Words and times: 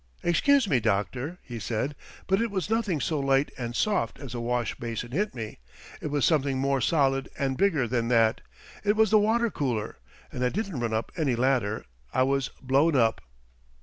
"Excuse 0.23 0.67
me, 0.67 0.79
doctor," 0.79 1.37
he 1.43 1.59
said, 1.59 1.95
"but 2.25 2.41
it 2.41 2.49
was 2.49 2.71
nothing 2.71 2.99
so 2.99 3.19
light 3.19 3.51
and 3.55 3.75
soft 3.75 4.17
as 4.17 4.33
a 4.33 4.39
wash 4.39 4.73
basin 4.79 5.11
hit 5.11 5.35
me. 5.35 5.59
It 6.01 6.07
was 6.07 6.25
something 6.25 6.57
more 6.57 6.81
solid 6.81 7.29
and 7.37 7.55
bigger 7.55 7.87
than 7.87 8.07
that. 8.07 8.41
It 8.83 8.95
was 8.95 9.11
the 9.11 9.19
water 9.19 9.51
cooler, 9.51 9.99
and 10.31 10.43
I 10.43 10.49
didn't 10.49 10.79
run 10.79 10.91
up 10.91 11.11
any 11.17 11.35
ladder 11.35 11.85
I 12.15 12.23
was 12.23 12.49
blown 12.63 12.95
up." 12.95 13.21